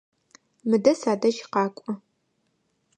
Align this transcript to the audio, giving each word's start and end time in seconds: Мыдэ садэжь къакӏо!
Мыдэ 0.69 0.93
садэжь 1.01 1.41
къакӏо! 1.51 1.91